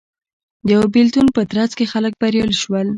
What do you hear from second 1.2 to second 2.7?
په ترڅ کې خلک بریالي